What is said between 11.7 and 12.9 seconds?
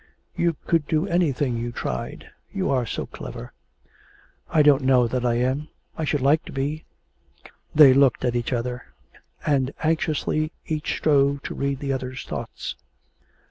the other's thoughts.